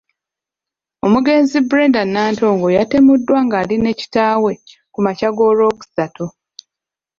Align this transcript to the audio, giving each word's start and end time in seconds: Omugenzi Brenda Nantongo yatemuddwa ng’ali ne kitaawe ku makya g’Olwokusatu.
Omugenzi 1.05 1.57
Brenda 1.69 2.01
Nantongo 2.05 2.67
yatemuddwa 2.77 3.37
ng’ali 3.45 3.75
ne 3.79 3.91
kitaawe 3.99 4.51
ku 4.93 4.99
makya 5.05 5.29
g’Olwokusatu. 5.35 6.25